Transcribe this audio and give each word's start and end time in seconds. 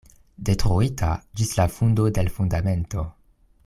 Detruita 0.47 1.11
ĝis 1.41 1.53
la 1.61 1.67
fundo 1.77 2.09
de 2.19 2.27
l' 2.29 2.37
fundamento. 2.39 3.09